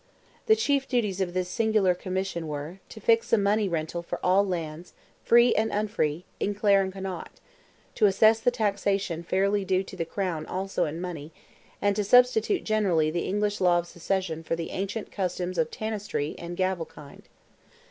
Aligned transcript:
The 0.47 0.55
chief 0.55 0.87
duties 0.87 1.21
of 1.21 1.35
this 1.35 1.47
singular 1.47 1.93
commission 1.93 2.47
were, 2.47 2.79
to 2.89 2.99
fix 2.99 3.31
a 3.31 3.37
money 3.37 3.69
rental 3.69 4.01
for 4.01 4.19
all 4.23 4.43
lands, 4.43 4.93
free 5.23 5.53
and 5.53 5.69
unfree, 5.71 6.25
in 6.39 6.55
Clare 6.55 6.81
and 6.81 6.91
Connaught; 6.91 7.39
to 7.93 8.07
assess 8.07 8.39
the 8.39 8.49
taxation 8.49 9.21
fairly 9.21 9.63
due 9.63 9.83
to 9.83 9.95
the 9.95 10.03
crown 10.03 10.47
also 10.47 10.85
in 10.85 10.99
money; 10.99 11.31
and 11.83 11.95
to 11.95 12.03
substitute 12.03 12.63
generally 12.63 13.11
the 13.11 13.27
English 13.27 13.61
law 13.61 13.77
of 13.77 13.85
succession 13.85 14.41
for 14.41 14.55
the 14.55 14.71
ancient 14.71 15.11
customs 15.11 15.59
of 15.59 15.69
Tanistry 15.69 16.33
and 16.39 16.57
gavelkind. 16.57 17.25